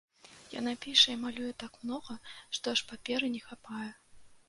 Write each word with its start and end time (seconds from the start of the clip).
Яна 0.59 0.73
піша 0.85 1.09
і 1.17 1.19
малюе 1.27 1.51
так 1.65 1.79
многа, 1.83 2.19
што 2.59 2.65
аж 2.77 2.85
паперы 2.91 3.33
не 3.39 3.47
хапае. 3.49 3.89